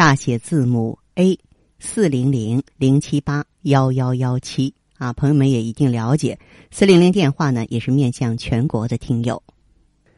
[0.00, 1.38] 大写字母 A。
[1.78, 6.38] 四零零零七八幺幺幺七啊，朋友们也一定了解。
[6.70, 9.42] 四零零电话呢，也是面向全国的听友。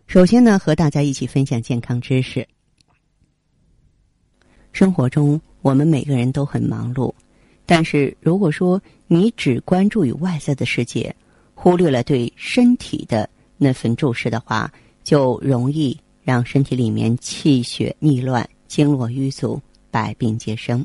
[0.06, 2.46] 首先呢，和大家一起分享健康知识。
[4.70, 7.12] 生活中，我们每个人都很忙碌，
[7.66, 11.12] 但是如果说你只关注于外在的世界，
[11.56, 14.72] 忽略了对身体的那份注视的话，
[15.02, 19.60] 就容易让身体里面气血逆乱、经络瘀阻、
[19.92, 20.84] 百病皆生。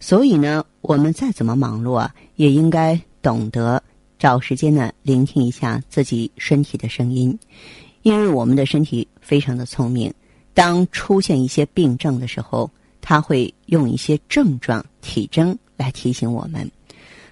[0.00, 3.80] 所以呢，我们再怎么忙碌啊，也应该懂得
[4.18, 7.38] 找时间呢，聆听一下自己身体的声音，
[8.02, 10.12] 因为我们的身体非常的聪明。
[10.52, 16.70] 当出现一些病症的时候，它会用一些症状、体征来提醒我们。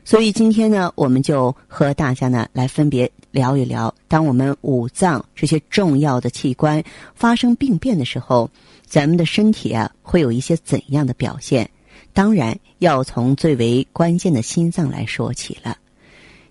[0.04, 6.82] 所以今天呢，我们就和大家呢来分别聊一聊，当我们五脏这些重要的器官
[7.14, 8.50] 发生病变的时候，
[8.84, 11.68] 咱们的身体啊会有一些怎样的表现？
[12.12, 15.78] 当然要从最为关键的心脏来说起了。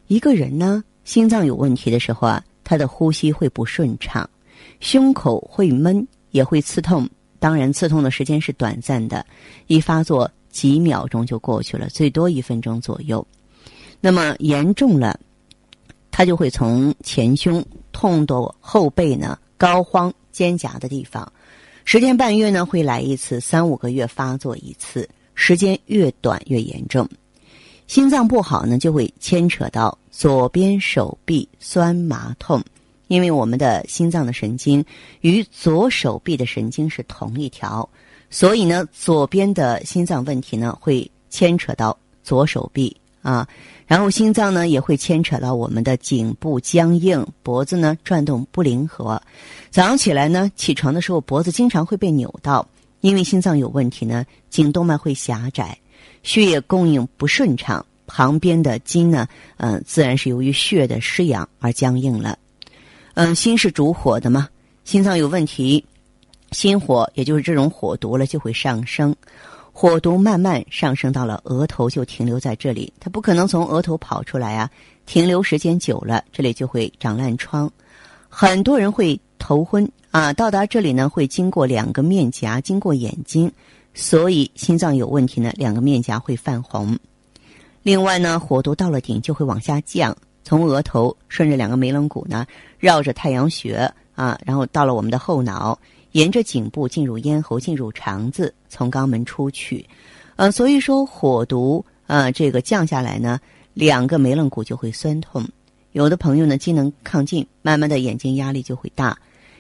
[0.08, 4.28] 一个人呢，心脏有问题的时候啊，他的呼吸会不顺畅，
[4.80, 7.08] 胸口会闷，也会刺痛。
[7.38, 9.26] 当然，刺痛的时间是短暂的，
[9.68, 13.26] 一发作几秒钟就过去了，最多一分钟左右。
[14.02, 15.18] 那么严重了，
[16.12, 17.64] 他就会从前胸
[17.94, 21.32] 痛到后背呢，膏肓肩胛的地方，
[21.86, 25.08] 十天半月呢会来一次，三五个月发作一次。
[25.34, 27.08] 时间越短越严重，
[27.88, 32.62] 心脏不好呢，就会牵扯到左边手臂酸麻痛，
[33.08, 34.86] 因为我们的心脏的神经
[35.22, 37.88] 与左手臂的神经是同一条，
[38.30, 43.48] 所以呢，左边的心脏问题呢会牵扯到左手臂啊，
[43.88, 49.22] 然后心脏呢也会牵扯到我们的颈部僵硬，脖子呢转动不灵活，
[49.70, 52.68] 早上起来呢起床的时候脖子经常会被扭到。
[53.02, 55.76] 因为心脏有问题呢，颈动脉会狭窄，
[56.22, 59.28] 血液供应不顺畅，旁边的筋呢，
[59.58, 62.38] 嗯，自然是由于血的失养而僵硬了。
[63.16, 64.48] 嗯，心是主火的嘛，
[64.84, 65.84] 心脏有问题，
[66.52, 69.16] 心火也就是这种火毒了就会上升，
[69.82, 74.70] 火毒慢慢上升到了额头就停留在这里，它不可能从额头跑出来啊，
[75.08, 77.68] 停留时间久了，这里就会长烂疮，
[78.30, 79.92] 很多人会头昏。
[80.12, 83.52] 啊，到达这里呢，会经过两个面颊，经过眼睛，
[83.96, 86.96] 所以心脏有问题呢，两个面颊会泛红。
[87.82, 92.46] 另外呢，火毒到了顶就会往下降，从额头顺着两个眉棱骨呢，
[92.78, 95.76] 绕着太阳穴啊，然后到了我们的后脑，
[96.12, 99.86] 沿着颈部进入咽喉，进入肠子，从肛门出去。
[100.36, 103.40] 呃，所以说火毒啊，这个降下来呢，
[103.74, 105.48] 两个眉棱骨就会酸痛。
[105.92, 109.18] 有的朋友呢，机能亢进，慢慢的眼睛压力就会大。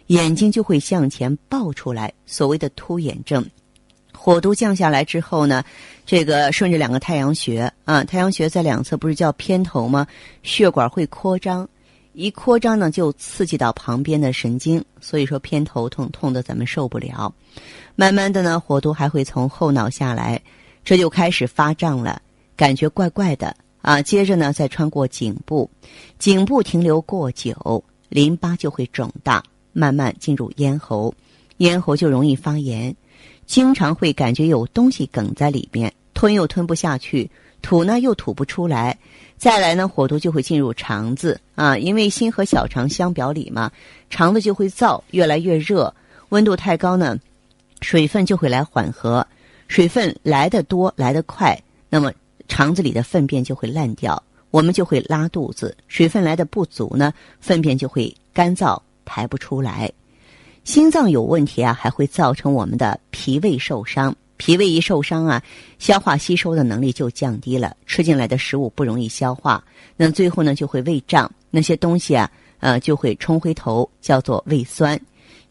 [0.07, 3.45] 眼睛就会向前爆出来，所谓的凸眼症。
[4.13, 5.63] 火毒降下来之后呢，
[6.05, 10.05] 这个顺着两个太阳穴啊，太阳穴在两侧不是叫偏头吗？
[10.43, 11.67] 血管会扩张，
[12.13, 17.33] 一扩张呢就刺激到旁边的神经，所以说偏头痛，痛的咱们受不了。
[17.95, 20.41] 慢慢的呢，火毒还会从后脑下来，
[20.83, 22.21] 这就开始发胀了，
[22.55, 24.01] 感觉怪怪的啊。
[24.01, 25.69] 接着呢，再穿过颈部，
[26.19, 29.43] 颈部停留过久，淋巴就会肿大。
[29.73, 31.15] 慢慢进入咽喉，
[31.59, 32.93] 咽喉就容易发炎，
[33.45, 38.97] 经常会感觉有东西梗在里边，吞又吞不下去，吐呢又吐不出来。
[39.37, 43.71] 再来呢，火毒就会进入肠子啊，因为心和小肠相表里嘛，
[44.09, 45.93] 肠子就会燥，越来越热，
[46.29, 47.17] 温度太高呢，
[47.81, 49.25] 水分就会来缓和，
[49.67, 51.59] 水分来的多来得快，
[51.89, 52.11] 那么
[52.47, 54.21] 肠子里的粪便就会烂掉，
[54.51, 55.75] 我们就会拉肚子。
[55.87, 58.79] 水分来的不足呢，粪便就会干燥。
[59.03, 59.91] 排不出来，
[60.63, 64.15] 心脏有问题啊，还会造成我们的脾胃受伤。
[64.41, 65.39] 脾胃一受伤啊，
[65.77, 69.63] 消化吸收的能力就降低了，吃进来的食物不容易消化，
[69.95, 72.27] 那最后呢就会胃胀，那些东西啊，
[72.59, 74.99] 呃就会冲回头，叫做胃酸。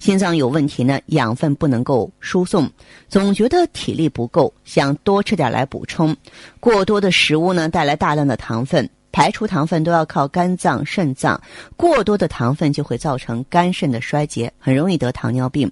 [0.01, 2.69] 心脏有问题呢，养分不能够输送，
[3.09, 6.17] 总觉得体力不够，想多吃点来补充。
[6.59, 8.91] 过多的食物呢，带来大量的糖分。
[9.13, 11.41] 排除糖分都要靠肝脏、肾脏，
[11.77, 15.71] 过多的糖分就会造成肝肾的衰竭，很容易得糖尿病。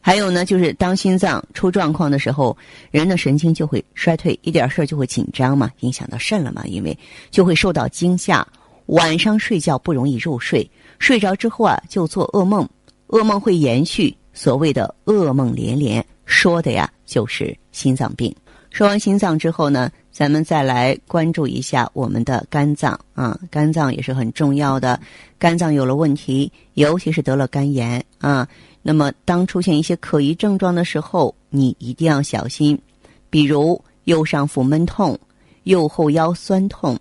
[0.00, 2.56] 还有呢，就是当心脏出状况的时候，
[2.90, 6.96] 人的神经就会衰退，一点事儿就会紧张嘛，影响到肾了嘛，因为
[7.30, 8.46] 就会受到惊吓，
[8.86, 10.68] 晚上睡觉不容易入睡，
[10.98, 12.68] 睡着之后啊就做噩梦，
[13.08, 18.34] 噩梦会延续，所谓的噩梦连连，说的呀就是心脏病。
[18.70, 25.00] 说完心脏之后呢，咱们再来关注一下我们的肝脏啊，肝脏也是很重要的，
[25.38, 28.46] 肝脏有了问题，尤其是得了肝炎啊。
[28.82, 32.78] 那么，当出现一些可疑症状的时候，你一定要小心，
[33.28, 35.18] 比如右上腹闷痛、
[35.64, 36.98] 右后腰酸痛、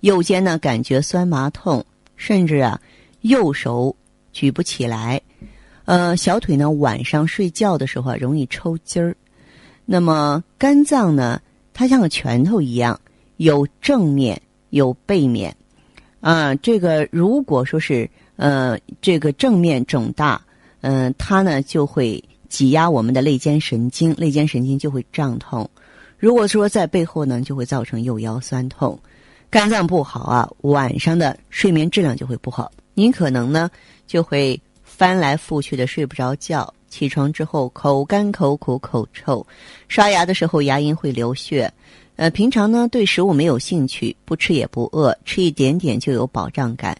[0.00, 1.84] 右肩呢感觉酸麻痛，
[2.16, 2.80] 甚至啊
[3.22, 3.96] 右手
[4.32, 5.20] 举不起来，
[5.86, 9.16] 呃，小腿呢晚上睡觉的时候啊容易抽筋儿。
[9.86, 11.40] 那么肝脏呢，
[11.74, 13.00] 它像个拳头一样，
[13.36, 14.40] 有正面
[14.70, 15.56] 有背面，
[16.20, 20.40] 啊，这个如果说是呃这个正面肿大。
[20.84, 25.70] 嗯，它呢就会挤压我们的肋间神经，肋间神经就会胀痛。
[26.18, 28.98] 如果说在背后呢，就会造成右腰酸痛。
[29.48, 32.72] 肝脏不好啊，晚上的睡眠质量就会不好。
[32.94, 33.70] 您可能呢
[34.08, 39.44] 就会翻来覆去的睡不着觉，起床之后口干口苦口臭，
[39.88, 41.72] 刷牙的时候牙龈会流血。
[42.16, 46.94] 呃，平常呢对食物没有兴趣，不吃也不饿，吃一点点就有饱胀感。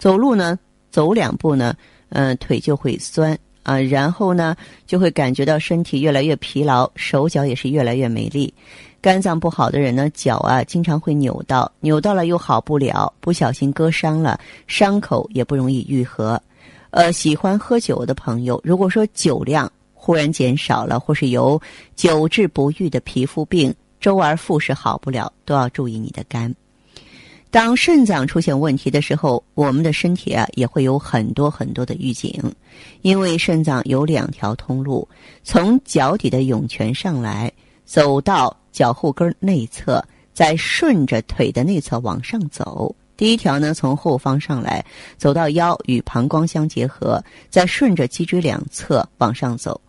[0.00, 0.58] 走路呢
[0.90, 1.72] 走两步呢。
[2.08, 4.56] 嗯，腿就会酸啊，然后呢，
[4.86, 8.52] 就会感觉到身体越来越疲劳，手脚也是越来越没力。
[9.00, 16.40] 肝脏不好的人呢，脚啊经常会扭到，扭到了又好不了，不小心割伤了，伤口也不容易愈合。
[16.96, 21.60] 呃，喜欢喝酒的朋友，如果说酒量忽然减少了，或是有
[21.94, 26.54] 久治不愈的皮肤病，周而复始好不了，都要注意你的肝。
[27.50, 32.32] 当肾脏出现问题的时候，我们的身体啊也会有很多很多的预警，
[33.02, 35.06] 因为肾脏有两条通路，
[35.44, 37.52] 从脚底的涌泉上来，
[37.84, 40.02] 走到脚后跟内侧，
[40.32, 42.96] 再顺着腿的内侧往上走。
[43.16, 44.84] 第一条呢，从后方上来，
[45.16, 49.80] 走到腰与膀胱相结合，再顺着脊椎两侧往上走。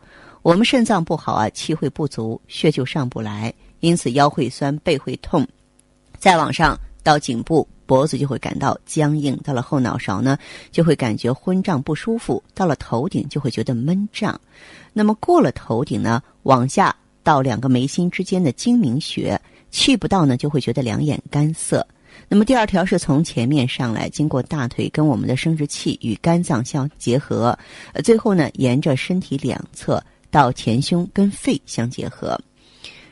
[0.42, 5.48] 我们肾脏不好啊，气会不足，血就上不来，因此腰会酸，背会痛。
[6.18, 6.80] 再往上。
[7.04, 10.38] 到颈部、脖子就会感到僵硬；到了后脑勺呢，
[10.74, 14.38] 就会感觉昏胀不舒服；到了头顶就会觉得闷胀。
[14.92, 19.40] 那么过了头顶呢，往下到两个眉心之间的睛明穴，
[19.72, 21.88] 去不到呢，就会觉得两眼干涩。
[22.28, 27.58] 那么第二条是从前面上来，经过大腿跟我们的生殖器与肝脏相结合，
[27.94, 32.40] 呃，最后呢，沿着身体两侧到前胸跟肺相结合。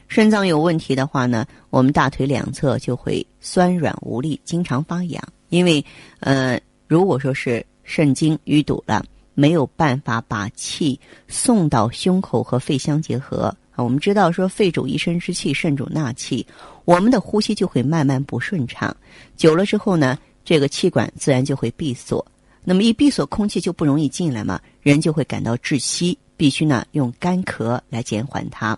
[0.07, 5.23] 肾脏有问题的话呢，我们大腿两侧就会酸软无力，经常发痒。
[5.49, 5.83] 因为，
[6.19, 9.03] 呃，如果说是肾经淤堵了，
[9.33, 16.45] 没有办法把气送到胸口和肺相结合我们知道说，肺主一身之气，肾主纳气，
[16.85, 18.95] 我们的呼吸就会慢慢不顺畅。
[19.35, 22.25] 久了之后呢，这个气管自然就会闭锁。
[22.63, 26.17] 那么一闭锁，空气就不容易进来嘛，人就会感到窒息。
[26.37, 28.77] 必须呢用干咳来减缓它。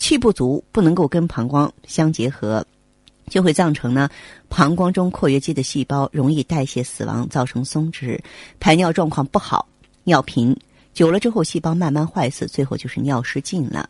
[0.00, 2.66] 气不足，不能够跟膀胱相结合，
[3.28, 4.08] 就会造成呢
[4.48, 8.18] 膀胱中括约肌的细胞容易代谢死亡，造成松弛，
[8.58, 9.68] 排尿状况不好，
[10.02, 10.56] 尿频，
[10.92, 13.88] 久了之后细胞慢慢坏死，最后就是尿失禁了。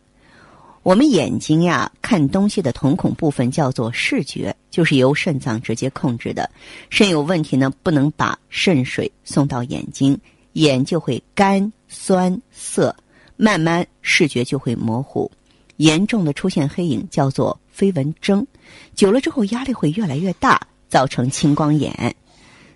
[0.83, 6.49] 我们眼睛呀看东西的瞳孔部分叫做视觉，就是由肾脏直接控制的。
[6.89, 10.19] 肾有问题呢，不能把肾水送到眼睛，
[10.53, 12.93] 眼就会干酸涩，
[13.37, 15.31] 慢慢视觉就会模糊。
[15.77, 18.45] 严重的出现黑影叫做飞蚊症，
[18.93, 20.59] 久了之后压力会越来越大，
[20.89, 22.13] 造成青光眼。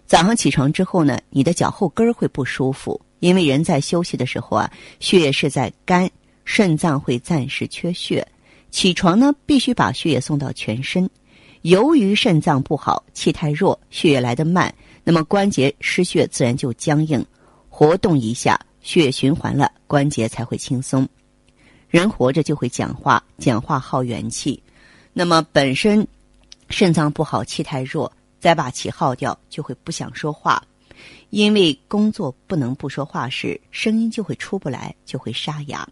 [0.06, 4.72] 早上起床之后呢，你的脚后跟会不舒服，因为人在休息的时候啊，
[5.02, 6.10] 血液是在干，
[6.48, 8.26] 肾脏会暂时缺血。
[8.72, 11.10] 起床呢，必须把血液送到全身。
[11.64, 14.74] 由于肾脏不好，气太弱，血液来得慢，
[15.04, 17.24] 那么关节失血自然就僵硬。
[17.68, 21.06] 活动一下，血液循环了，关节才会轻松。
[21.90, 24.64] 人活着就会讲话，讲话耗元气。
[25.12, 26.08] 那么本身
[26.70, 30.64] 肾脏不好，气太弱，再把气耗掉，就会不想说话。
[31.30, 35.88] 因为工作不能不说话时，声音就会出不来，就会沙哑。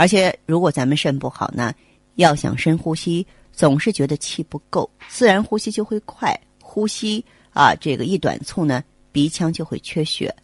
[0.00, 1.74] 而且如果咱们肾不好呢，
[2.14, 6.34] 要想深呼吸，总是觉得气不够，自然呼吸就会快。
[6.58, 10.34] 呼吸啊，这个一短促呢，鼻腔就会缺血，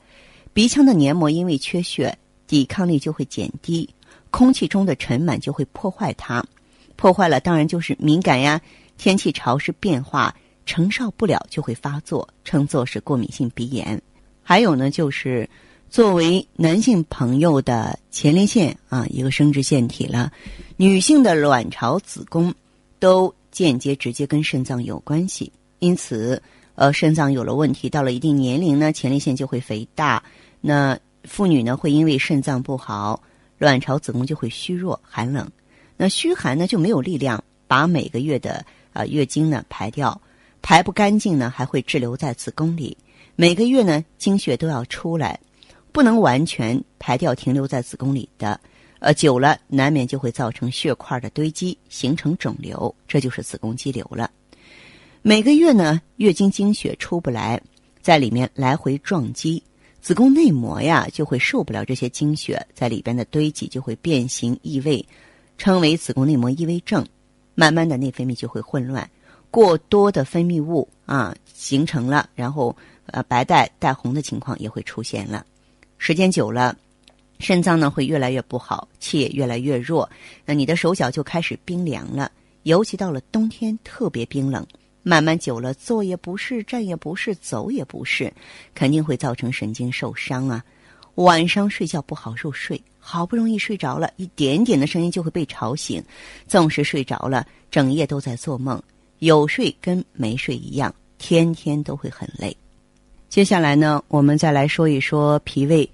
[0.52, 2.14] 鼻腔的黏膜因为缺血，
[2.46, 3.88] 抵抗力就会减低。
[4.30, 6.44] 空气中的尘螨就会破坏它，
[6.94, 8.60] 破坏了当然就是敏感呀。
[8.98, 10.36] 天气潮湿变化
[10.66, 13.98] 承受不了就会发作，称作是过敏性鼻炎。
[14.42, 15.48] 还有呢，就是
[15.96, 20.30] 作为男性朋友的前列腺啊，一个生殖腺体了，
[20.76, 22.52] 女性的卵巢、子宫
[22.98, 25.50] 都间接、直接跟肾脏有关系。
[25.78, 26.42] 因此，
[26.74, 30.22] 呃，肾脏有了问题，到了一定年龄呢，前列腺就会肥大。
[30.60, 33.22] 那妇女呢，会因为肾脏不好，
[33.56, 35.50] 卵巢、子宫就会虚弱、寒冷。
[35.96, 38.62] 那虚寒呢，就没有力量把每个月的
[38.92, 40.20] 啊月经呢排掉，
[40.60, 42.94] 排不干净呢，还会滞留在子宫里。
[43.34, 45.40] 每个月呢，经血都要出来。
[45.96, 48.60] 不能完全排掉，停留在子宫里的，
[48.98, 54.30] 呃，久了难免就会造成血块的堆积，形成肿瘤，这就是子宫肌瘤了。
[55.22, 57.58] 每个月呢，月经经血出不来，
[58.02, 59.62] 在里面来回撞击，
[60.02, 65.02] 子宫内膜呀就会受不了这些经血在里边的堆积，就会变形异位，
[65.56, 67.02] 称为子宫内膜异位症。
[67.54, 69.10] 慢慢的内分泌就会混乱，
[69.50, 72.76] 过多的分泌物啊形成了，然后
[73.06, 75.46] 呃白带带红的情况也会出现了。
[75.98, 76.76] 时间久了，
[77.38, 80.08] 肾脏呢会越来越不好，气也越来越弱。
[80.44, 82.30] 那你的手脚就开始冰凉了，
[82.64, 84.66] 尤其到了冬天特别冰冷。
[85.02, 88.32] 慢慢久了，坐也不是，站也不是，走也不是，
[88.74, 90.64] 肯定会造成神经受伤啊。
[91.14, 96.02] 晚上睡觉不好入睡，好不容易睡着了，一点点的声音就会被吵醒。
[96.48, 98.82] 纵使睡着了，整夜都在做梦，
[99.20, 102.54] 有睡跟没睡一样，天天都会很累。
[103.28, 105.88] 接下来呢，我们再来说一说脾胃。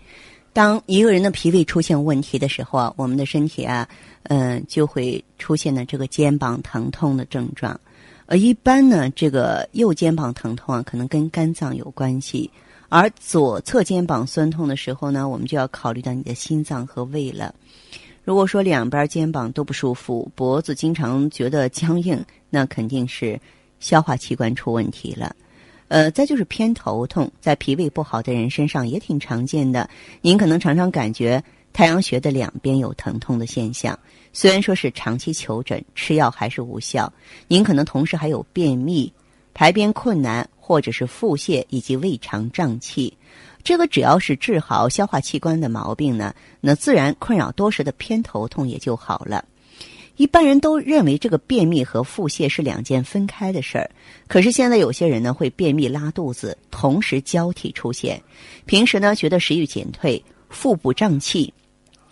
[0.53, 3.89] 当一个人的脾胃出现问题的时候啊，我们的身体啊，
[4.25, 7.81] 嗯，就会出现呢这个肩膀疼痛的症状。
[8.27, 12.49] 呃，一般呢，这个右肩膀疼痛啊，可能跟肝脏有关系；
[12.91, 17.55] 而左侧肩膀酸痛的时候呢，我们就要考虑到你的心脏和胃了。
[18.23, 23.41] 如果说两边肩膀都不舒服，脖子经常觉得僵硬，那肯定是
[23.81, 25.35] 消化器官出问题了。
[25.92, 29.90] 呃，再就是偏头痛，在脾胃不好的人身上也挺常见的。
[30.22, 33.99] 您可能常常感觉太阳穴的两边有疼痛的现象，
[34.32, 37.12] 虽然说是长期求诊吃药还是无效。
[37.46, 39.12] 您可能同时还有便秘、
[39.52, 43.12] 排便困难，或者是腹泻以及胃肠胀气。
[43.62, 49.44] 这个只要是治好消化器官的毛病呢，那自然困扰多时的偏头痛也就好了。
[50.16, 53.90] 一般人都认为这个便秘和腹泻是两件分开的事儿，
[54.28, 58.23] 可是现在有些人呢会便秘拉肚子同时交替出现，
[58.66, 61.52] 平时呢觉得食欲减退、腹部胀气、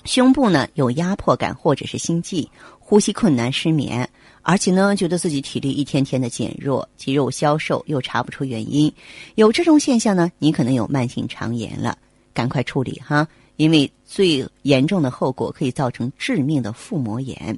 [0.05, 4.09] 胸部呢有压迫感或者是心悸、呼吸困难、失眠，
[4.41, 8.91] 而且呢觉得自己体力一天天的减弱、肌肉消瘦又查不出原因，
[9.35, 11.99] 有这种现象呢，你可能有慢性肠炎了，
[12.33, 17.57] 赶快处理哈，因为最严重的后果可以造成致命的腹膜炎。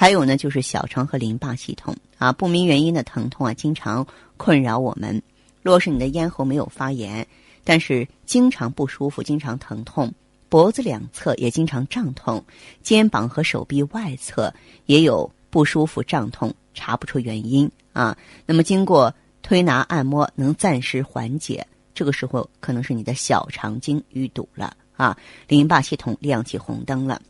[0.00, 4.06] 还有呢，就是小肠和淋巴系统啊，不明原因的疼痛啊，经常
[4.38, 5.22] 困扰我们。
[5.60, 7.26] 若是你的咽喉没有发炎，
[7.64, 10.10] 但是经常不舒服、经常疼痛，
[10.48, 12.42] 脖子两侧也经常胀痛，
[12.82, 14.54] 肩膀和手臂外侧
[14.86, 18.16] 也有不舒服、胀痛，查不出原因啊。
[18.46, 21.66] 那么经过推拿按摩，能暂时缓解。
[21.92, 25.14] 这个时候可能是你的小肠经淤堵了啊，
[25.46, 27.20] 淋巴系统亮起红灯了。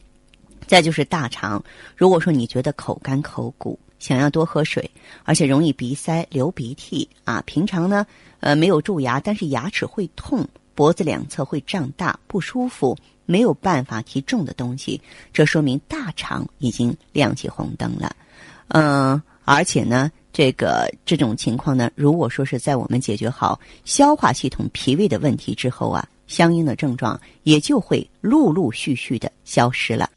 [0.70, 1.60] 再就是大肠，
[1.96, 4.88] 如果说你觉得口干口鼓，想要多喝水，
[5.24, 8.06] 而且容易鼻塞、流鼻涕啊，平常呢，
[8.38, 10.46] 呃，没有蛀牙，但是牙齿会痛，
[10.76, 12.96] 脖子两侧会胀大不舒服，
[13.26, 18.14] 没有办法提重的东西，这说明大肠已经亮起红灯了。
[18.68, 30.08] 嗯，而且呢，这个这种情况呢，如果说是在我们解决好消化系统、脾胃的问题之后啊，相应的症状也就会陆陆续续的消失了。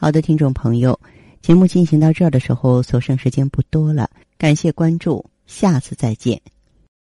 [0.00, 1.00] 好的，听众朋友，
[1.42, 6.40] 节目进行到这儿的时候，所剩时间不多了，感谢关注，下次再见。